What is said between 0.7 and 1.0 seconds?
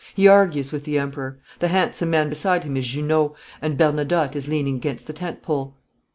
with the